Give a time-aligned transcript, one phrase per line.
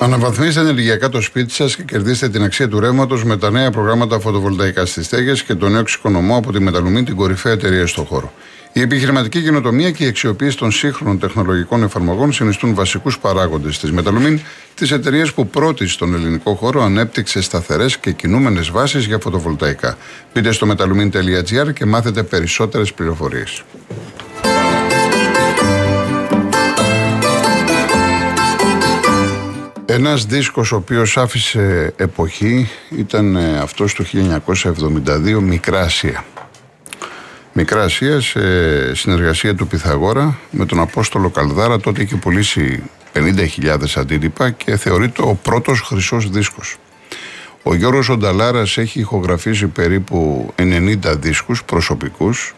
[0.00, 4.20] Αναβαθμίστε ενεργειακά το σπίτι σας και κερδίστε την αξία του ρεύματος με τα νέα προγράμματα
[4.20, 8.32] φωτοβολταϊκά στις στέγες και το νέο εξοικονομώ από τη Μεταλουμή, την κορυφαία εταιρεία στον χώρο.
[8.72, 14.40] Η επιχειρηματική γενοτομία και η αξιοποίηση των σύγχρονων τεχνολογικών εφαρμογών συνιστούν βασικούς παράγοντες της Μεταλουμίν,
[14.74, 19.96] της εταιρείας που πρώτη στον ελληνικό χώρο ανέπτυξε σταθερές και κινούμενες βάσεις για φωτοβολταϊκά.
[20.34, 23.62] Μπείτε στο metalumin.gr και μάθετε περισσότερες πληροφορίες.
[29.96, 36.24] Ένας δίσκος ο οποίος άφησε εποχή ήταν ε, αυτός του 1972 Μικρά Ασία.
[37.52, 42.82] Μικρά Ασία σε συνεργασία του Πιθαγόρα με τον Απόστολο Καλδάρα τότε είχε πουλήσει
[43.12, 46.76] 50.000 αντίτυπα και θεωρείται ο πρώτος χρυσός δίσκος.
[47.62, 52.54] Ο Γιώργος Ονταλάρας έχει ηχογραφήσει περίπου 90 δίσκους προσωπικούς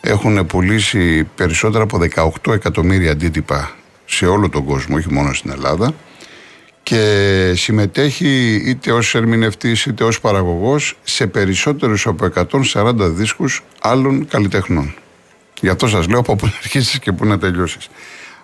[0.00, 1.98] έχουν πουλήσει περισσότερα από
[2.44, 3.70] 18 εκατομμύρια αντίτυπα
[4.04, 5.94] σε όλο τον κόσμο, όχι μόνο στην Ελλάδα
[6.88, 12.28] και συμμετέχει είτε ως ερμηνευτής είτε ως παραγωγός σε περισσότερους από
[12.72, 14.94] 140 δίσκους άλλων καλλιτεχνών.
[15.60, 17.88] Γι' αυτό σας λέω από πού να αρχίσεις και πού να τελειώσεις.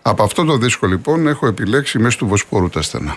[0.03, 3.17] Από αυτό το δίσκο λοιπόν έχω επιλέξει μέσα του Βοσπόρου τα στενά.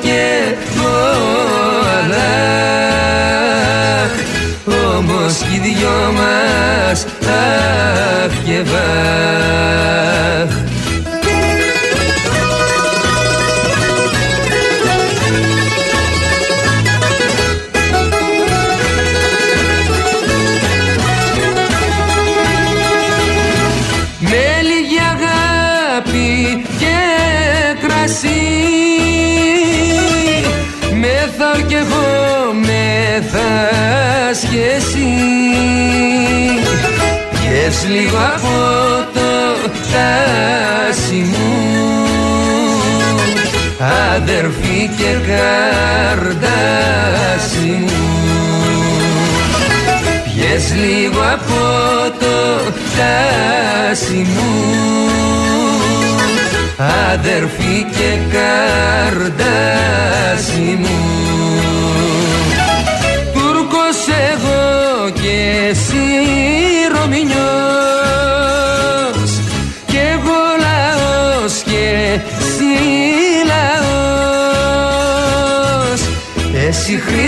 [6.11, 10.70] μας αχ και βάχ
[37.87, 38.55] λίγο από
[39.13, 39.29] το
[39.91, 41.51] τάσι μου.
[44.15, 46.49] Αδερφή και καρδάσι
[47.79, 48.03] μου.
[50.23, 51.61] Πιες λίγο από
[52.19, 52.37] το
[52.97, 54.51] τάσι μου.
[57.13, 59.47] Αδερφή και καρδάσι
[60.79, 61.01] μου.
[65.13, 66.20] Και εσύ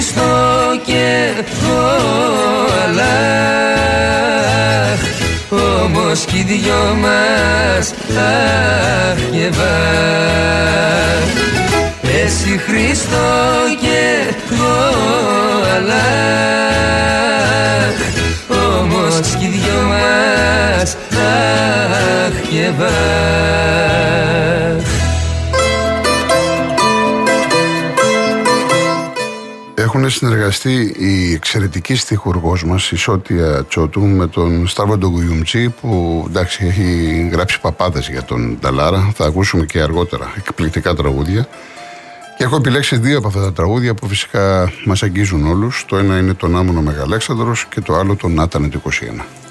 [0.03, 1.05] εσύ Χριστό και
[1.39, 1.83] εγώ
[2.83, 3.11] Αλλάχ
[5.83, 11.27] όμως κι οι δυο μας αχ και βάχ
[12.23, 13.31] εσύ Χριστό
[13.81, 14.01] και
[14.51, 14.79] εγώ
[15.75, 15.97] Αλλάχ
[18.77, 24.22] όμως κι οι δυο μας αχ και βάχ
[29.95, 36.65] Έχουν συνεργαστεί η εξαιρετική στιχουργός μας η Σότια Τσότου με τον Σταύρο Ντογκουγιουμτζή που εντάξει
[36.65, 41.47] έχει γράψει παπάδες για τον Νταλάρα θα ακούσουμε και αργότερα εκπληκτικά τραγούδια
[42.37, 45.85] και έχω επιλέξει δύο από αυτά τα τραγούδια που φυσικά μας αγγίζουν όλους.
[45.87, 49.42] Το ένα είναι τον Άμονο Μεγαλέξανδρος και το άλλο τον Άτανε του 21.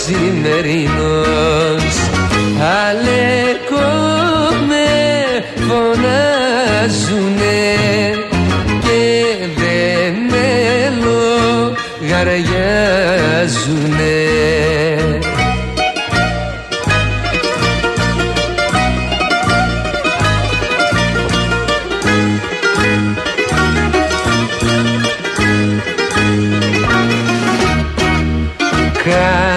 [0.00, 1.94] Αλεξανδρός σημερινός.
[2.86, 3.90] Αλεκό
[4.68, 4.88] με
[5.68, 7.60] φωνάζουνε
[8.80, 9.02] και
[9.56, 9.80] δε
[10.30, 10.48] με
[12.00, 14.18] λογαριάζουνε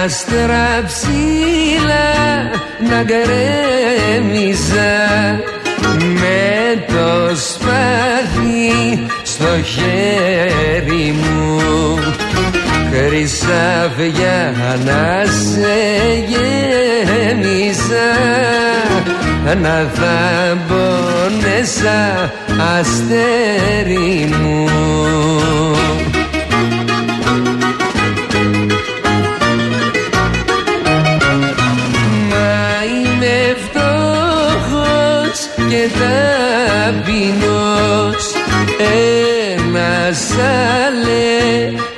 [0.04, 2.10] Κάστρα ψηλά
[2.90, 4.62] να γκρέμιζα
[5.98, 11.58] με το σπαθί στο χέρι μου.
[12.92, 14.54] Χρυσάφια
[14.84, 15.78] να σε
[16.28, 18.10] γέμιζα
[19.62, 20.18] να θα
[20.68, 22.32] πόνεσα
[22.78, 24.68] αστέρι μου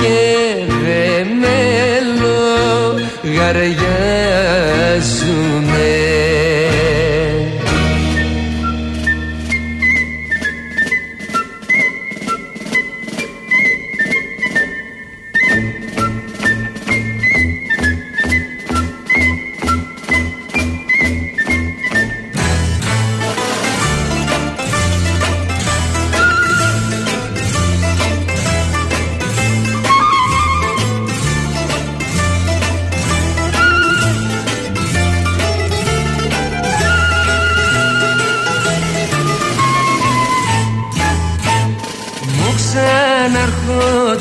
[0.01, 0.19] και
[0.85, 1.05] δε
[1.41, 1.59] με
[3.25, 4.44] λογαριάζουνε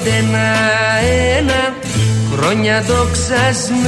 [0.03, 1.61] ξαναρχόνται ένα-ένα
[2.31, 3.81] χρόνια δοξασμένα.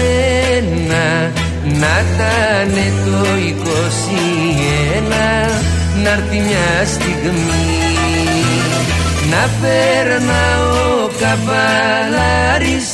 [1.64, 5.12] Να ήτανε το 21
[6.04, 7.68] να έρθει μια στιγμή.
[9.30, 12.88] Να φέρνα ο καβαλάρης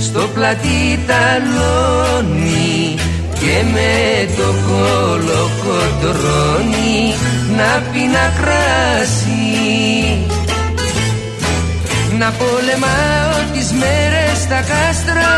[0.00, 2.94] στο πλατή ταλόνι
[3.40, 3.92] και με
[4.36, 5.54] το κολοκοτρώνι
[7.56, 9.34] να πίνα κράσι
[12.18, 15.32] να πολεμάω τις μέρες στα κάστρα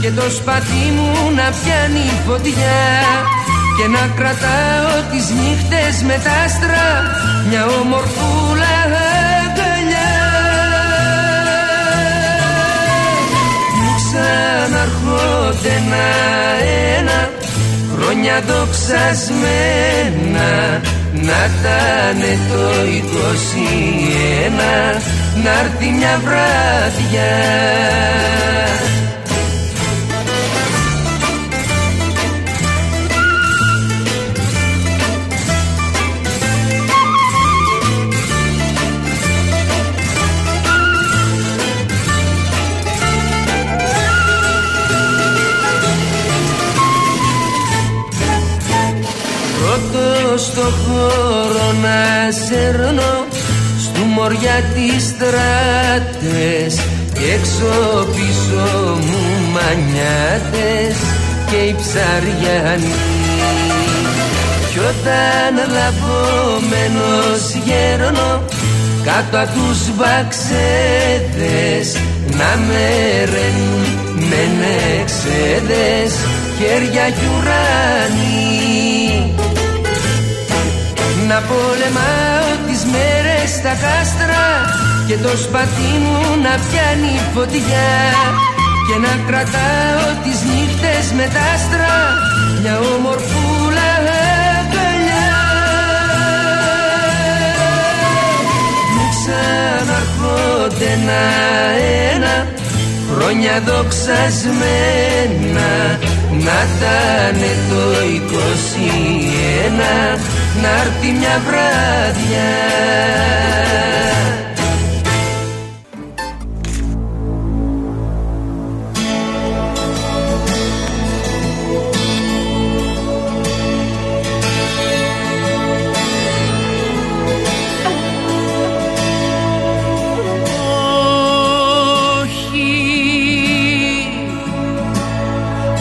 [0.00, 2.82] και το σπαθί μου να πιάνει φωτιά.
[3.76, 6.88] Και να κρατάω τις νύχτες με τα άστρα
[7.48, 8.74] μια ομορφούλα
[9.40, 10.14] αγκαλιά.
[13.80, 17.18] Μου ξαναρχόνται ένα-ένα
[17.92, 20.50] χρόνια δοξασμένα
[21.12, 22.62] να ήτανε το
[24.96, 25.00] 21
[25.44, 27.30] να έρθει μια βράδια
[49.58, 53.29] Πρώτος στο χώρο να σέρνω
[54.00, 56.74] Στου μωριά τις στράτες
[57.12, 57.72] Και έξω
[58.14, 58.64] πίσω
[59.06, 60.96] μου μανιάτες
[61.50, 62.94] Και οι ψαριανοί
[64.70, 68.30] Κι όταν λαβωμένος γέρνω
[69.04, 71.86] Κάτω απ' τους βαξέδες
[72.26, 72.84] Να με
[73.24, 76.12] ρένουν με νεξέδες
[76.58, 78.40] Χέρια κι ουράνι.
[81.28, 82.29] Να πολεμάω τις μέρες
[83.58, 84.46] στα κάστρα
[85.06, 87.90] και το σπαθί μου να πιάνει φωτιά
[88.86, 91.94] και να κρατάω τις νύχτες με τα άστρα
[92.60, 93.90] μια ομορφούλα
[94.58, 95.28] αγκαλιά.
[98.94, 101.22] Μου ξαναρχόνται ένα
[102.12, 102.34] ένα
[103.08, 105.70] χρόνια δοξασμένα
[106.44, 107.40] να ήταν
[107.70, 107.82] το
[110.16, 110.20] 21
[110.62, 112.48] να έρθει μια βράδια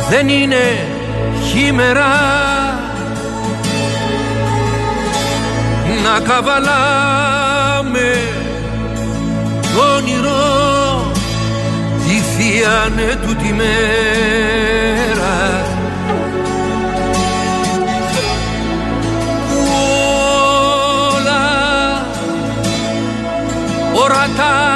[0.09, 0.87] δεν είναι
[1.51, 2.28] χήμερα
[6.13, 8.09] να καβαλάμε
[9.73, 11.11] το όνειρο
[12.05, 13.77] τη θεία ναι νετού τη μέρα.
[21.15, 21.45] Όλα
[23.93, 24.68] ορατά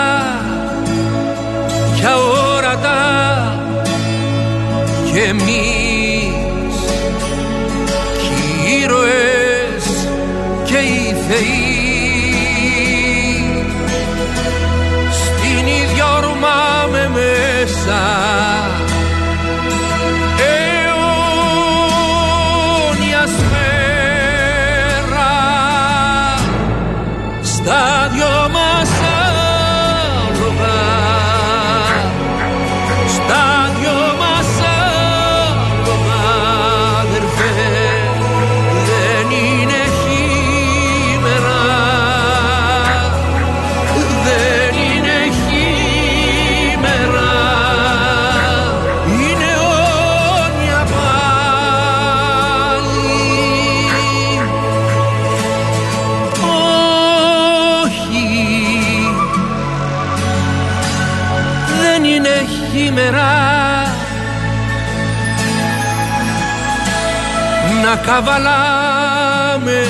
[68.06, 69.86] καβαλάμε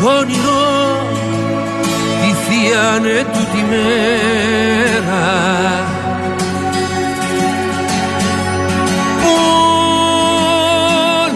[0.00, 1.06] το όνειρο
[2.20, 5.24] τη θεία νετού τη μέρα.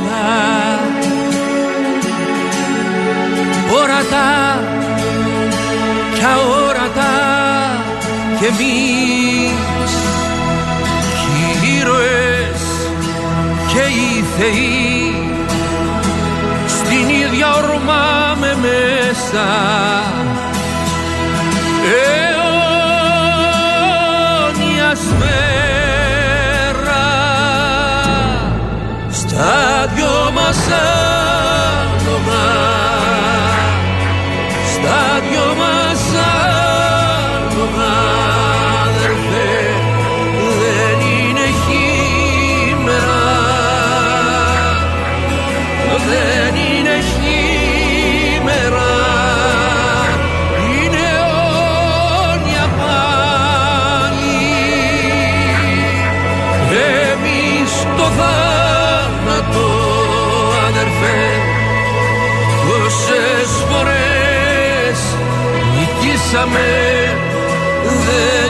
[0.02, 0.78] Όλα
[3.80, 4.61] ορατά
[6.14, 7.14] κι αόρατα
[8.38, 9.56] κι εμείς
[11.61, 11.82] κι
[13.73, 14.95] και οι θεοί.
[18.66, 19.49] μέσα.
[24.54, 27.06] Αιώνιας μέρα
[29.11, 29.54] στα
[29.94, 30.58] δυο μας
[66.26, 66.68] χάσαμε.
[68.06, 68.45] Δεν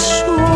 [0.00, 0.49] 说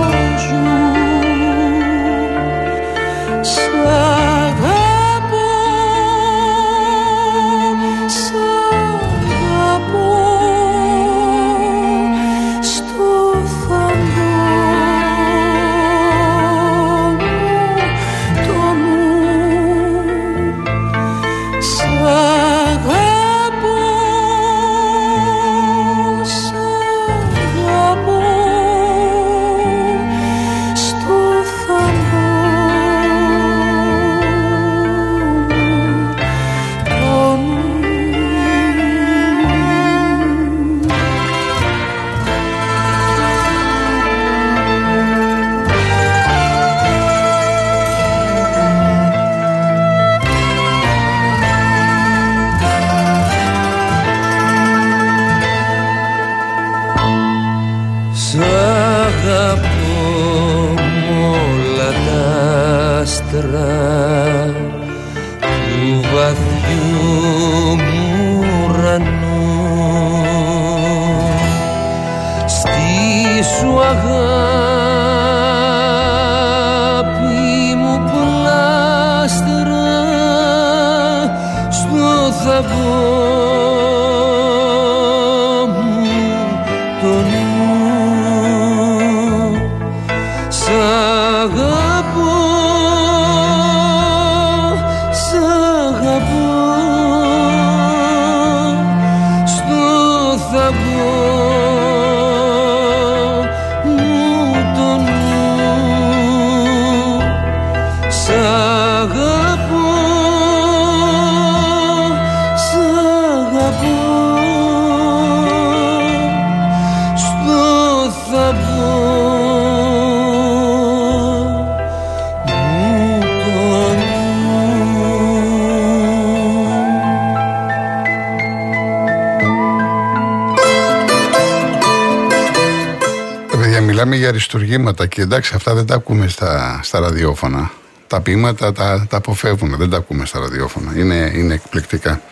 [133.94, 137.70] για αριστουργήματα και εντάξει, αυτά δεν τα ακούμε στα, στα ραδιόφωνα.
[138.06, 140.92] Τα ποίηματα τα, τα αποφεύγουν, δεν τα ακούμε στα ραδιόφωνα.
[140.96, 142.22] Είναι, είναι εκπληκτικά.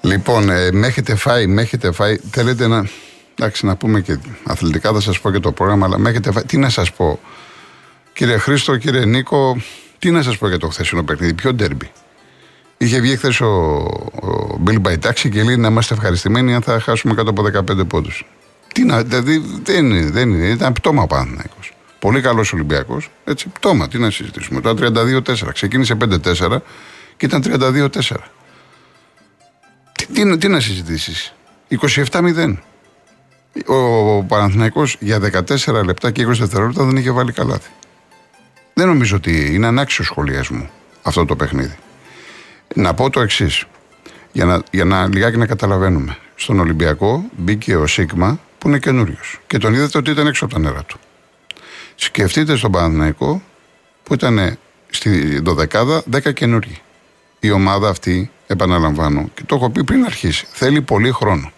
[0.00, 2.18] Λοιπόν, ε, με έχετε φάει, με έχετε φάει.
[2.30, 2.88] Θέλετε να.
[3.38, 6.44] Εντάξει, να πούμε και αθλητικά θα σας πω και το πρόγραμμα, αλλά με έχετε φάει.
[6.44, 7.20] Τι να σας πω,
[8.12, 9.56] κύριε Χρήστο, κύριε Νίκο,
[9.98, 11.90] τι να σας πω για το χθεσινό παιχνίδι, ποιο ντέρμπι;
[12.76, 13.46] Είχε βγει χθες ο,
[14.20, 18.24] ο Μπιλ Μπαϊτάξη και λέει να είμαστε ευχαριστημένοι αν θα χάσουμε κάτω από 15 πόντους.
[18.74, 20.46] Τι να, δηλαδή δεν είναι, δεν είναι.
[20.46, 21.56] Ήταν πτώμα ο Παναθυναϊκό.
[21.98, 23.10] Πολύ καλός Ολυμπιακός.
[23.24, 24.60] Έτσι, πτώμα, τι να συζητήσουμε.
[24.60, 25.34] Τώρα 32-4.
[25.52, 26.58] Ξεκίνησε 5-4
[27.16, 27.88] και ήταν 32-4.
[29.92, 31.34] Τι, τι, τι να συζητήσεις;
[32.10, 32.56] 27-0.
[33.66, 35.18] Ο Παναθηναϊκός για
[35.56, 37.70] 14 λεπτά και 20 δευτερόλεπτα δεν είχε βάλει καλάθι.
[38.74, 40.70] Δεν νομίζω ότι είναι ανάξιος σχολιασμό
[41.02, 41.76] αυτό το παιχνίδι.
[42.74, 43.64] Να πω το εξής.
[44.32, 46.16] Για να, για να λιγάκι να καταλαβαίνουμε.
[46.34, 49.40] Στον Ολυμπιακό μπήκε ο Σίγμα που είναι καινούριος.
[49.46, 50.98] Και τον είδατε ότι ήταν έξω από τα νερά του.
[51.94, 53.42] Σκεφτείτε στον Παναθηναϊκό
[54.02, 54.58] που ήταν
[54.90, 56.80] στη δωδεκάδα 10 καινούργοι.
[57.40, 61.52] Η ομάδα αυτή, επαναλαμβάνω, και το έχω πει πριν αρχίσει, θέλει πολύ χρόνο.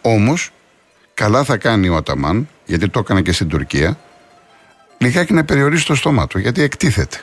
[0.00, 0.50] Όμως,
[1.14, 3.98] καλά θα κάνει ο Αταμάν, γιατί το έκανε και στην Τουρκία,
[4.98, 7.20] λιγάκι να περιορίσει το στόμα του, γιατί εκτίθεται.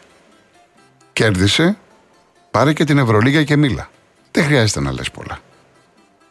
[1.14, 1.78] Κέρδισε,
[2.52, 3.90] πάρε και την Ευρωλίγα και μίλα.
[4.32, 5.40] Δεν χρειάζεται να λες πολλά.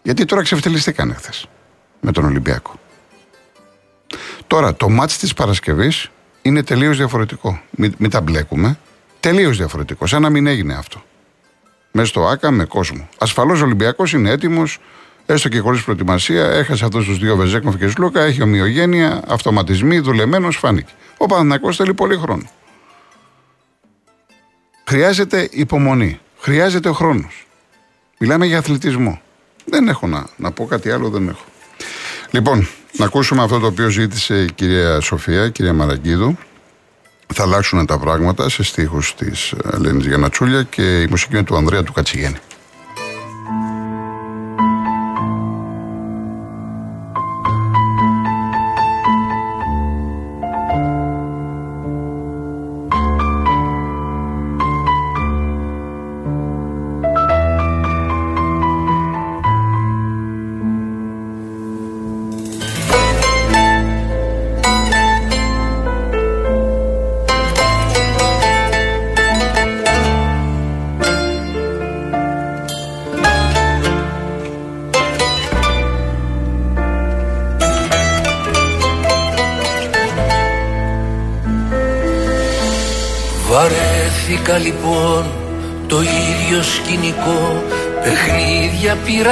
[0.02, 1.46] Γιατί τώρα ξεφτελιστήκανε χθες
[2.00, 2.74] με τον Ολυμπιακό.
[4.46, 6.10] Τώρα, το μάτς της Παρασκευής
[6.42, 7.60] είναι τελείως διαφορετικό.
[7.70, 8.78] Μην, μην τα μπλέκουμε.
[9.20, 10.06] Τελείως διαφορετικό.
[10.06, 11.02] Σαν να μην έγινε αυτό.
[11.92, 13.08] Μέσα στο ΆΚΑ με κόσμο.
[13.18, 14.78] Ασφαλώς ο Ολυμπιακός είναι έτοιμος,
[15.26, 16.44] έστω και χωρίς προετοιμασία.
[16.44, 18.20] Έχασε αυτούς τους δύο Βεζέκνοφ και Σλούκα.
[18.20, 20.92] Έχει ομοιογένεια, αυτοματισμοί, δουλεμένος, φάνηκε.
[21.16, 22.50] Ο Παναθηναϊκός θέλει πολύ χρόνο.
[24.84, 26.20] Χρειάζεται υπομονή.
[26.38, 27.46] Χρειάζεται ο χρόνος.
[28.18, 29.20] Μιλάμε για αθλητισμό.
[29.64, 31.44] Δεν έχω να, να πω κάτι άλλο, δεν έχω.
[32.30, 36.36] Λοιπόν, να ακούσουμε αυτό το οποίο ζήτησε η κυρία Σοφία, η κυρία Μαραγκίδου.
[37.34, 41.82] Θα αλλάξουν τα πράγματα σε στίχους της Ελένης Γιανατσούλια και η μουσική είναι του Ανδρέα
[41.82, 42.38] του Κατσιγέννη.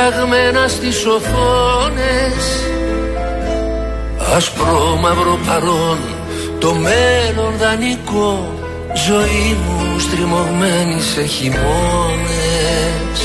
[0.06, 2.44] Παιχνίδια πειραγμένα στις οθόνες.
[4.36, 5.98] Ασπρό μαύρο παρόν
[6.58, 8.54] το μέλλον δανεικό.
[9.06, 13.18] Ζωή μου στριμωγμένη σε χειμώνες.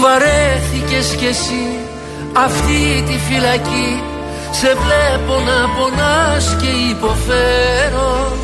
[0.00, 1.66] Βαρέθηκες κι εσύ
[2.32, 4.02] αυτή τη φυλακή.
[4.50, 8.36] Σε βλέπω να πονάς και υποφέρω.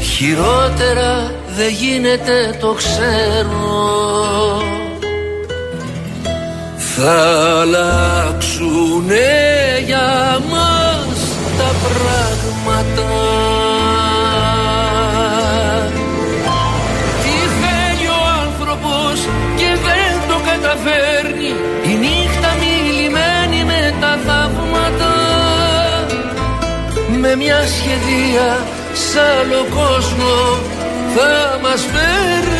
[0.00, 4.07] Χειρότερα δεν γίνεται το ξέρω
[7.00, 7.18] Θα
[7.60, 9.28] αλλάξουνε
[9.86, 11.18] για μας
[11.58, 13.08] τα πράγματα.
[17.22, 19.16] Τι θέλει ο άνθρωπος
[19.56, 21.52] και δεν το καταφέρνει.
[21.90, 25.14] Η νύχτα μιλημένη με τα θαύματα.
[27.20, 28.48] Με μια σχεδία
[28.92, 30.36] σ' άλλο κόσμο
[31.14, 32.57] θα μας παίρνει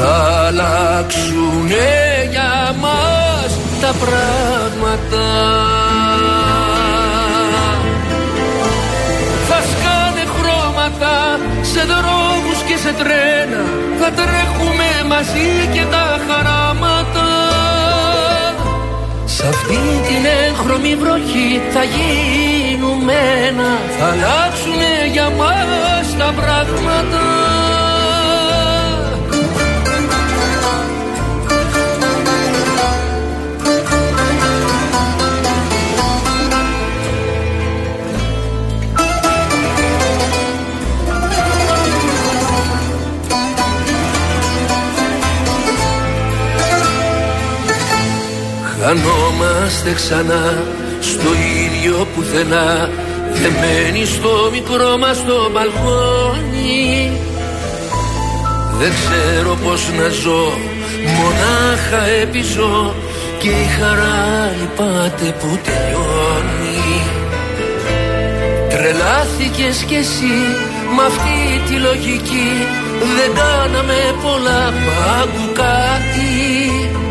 [0.00, 5.26] Θα αλλάξουνε για μας τα πράγματα.
[9.48, 13.62] Θα σκάνε χρώματα σε δρόμους και σε τρένα
[14.00, 17.28] Θα τρέχουμε μαζί και τα χαράματα.
[19.24, 23.14] Σ' αυτή την έγχρωμη βροχή θα γίνουμε
[23.48, 27.47] ένα Θα αλλάξουνε για μας τα πράγματα
[49.68, 50.64] Χανόμαστε ξανά
[51.00, 51.28] στο
[51.64, 52.90] ίδιο πουθενά
[53.32, 57.10] Δεμένοι στο μικρό μας το μπαλκόνι.
[58.78, 60.58] Δεν ξέρω πως να ζω
[61.16, 62.94] Μονάχα επιζώ
[63.38, 67.02] Και η χαρά λυπάται που τελειώνει.
[68.68, 70.36] Τρελάθηκες κι εσύ
[70.94, 72.50] Μ' αυτή τη λογική
[73.16, 77.07] Δεν κάναμε πολλά Πάγκου κάτι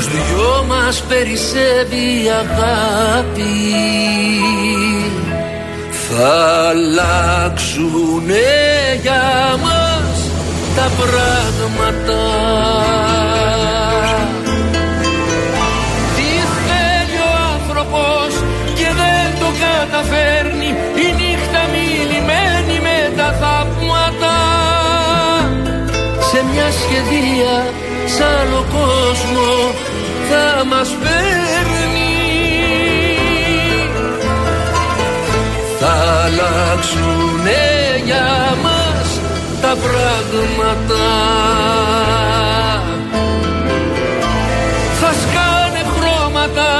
[0.00, 3.54] στους δυο μας περισσεύει η αγάπη.
[6.08, 8.34] Θα αλλάξουνε
[9.02, 10.30] για μας
[10.76, 12.22] τα πράγματα.
[16.16, 16.30] Τι
[16.66, 18.30] θέλει ο άνθρωπος
[18.74, 20.68] και δεν το καταφέρνει
[21.04, 24.36] Η νύχτα μιλημένη με τα θαύματα.
[26.30, 27.54] Σε μια σχεδία
[28.14, 29.50] σ' άλλο κόσμο
[30.30, 32.14] θα μας παίρνει.
[35.80, 37.62] Θα αλλάξουνε
[38.04, 38.28] για
[38.62, 39.08] μας
[39.62, 41.04] τα πράγματα.
[45.00, 46.70] Θα σκάνε χρώματα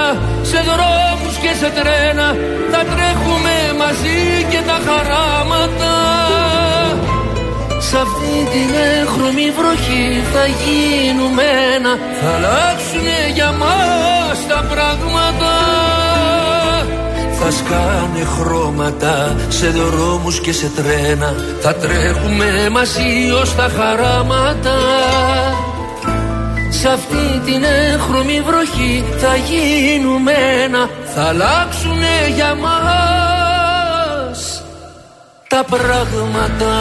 [0.42, 2.36] σε δρόμους και σε τρένα
[2.70, 6.09] Θα τρέχουμε μαζί και τα χαράματα
[7.90, 8.70] Σ' αυτή την
[9.02, 11.42] έχρωμη βροχή θα γίνουμε
[11.74, 11.98] ένα.
[12.20, 15.52] Θα αλλάξουνε για μας τα πράγματα.
[17.40, 21.34] Θα σκάνε χρώματα σε δρόμους και σε τρένα.
[21.60, 24.76] Θα τρέχουμε μαζί ως τα χαράματα.
[26.70, 30.32] Σ' αυτή την έχρωμη βροχή θα γίνουμε
[30.64, 30.88] ένα.
[31.14, 33.00] Θα αλλάξουνε για μας
[35.48, 36.72] τα πράγματα